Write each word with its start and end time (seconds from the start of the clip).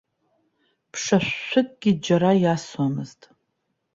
Ԥшашәшәыкгьы 0.91 1.91
џьара 2.03 2.31
иасуамызт. 2.43 3.21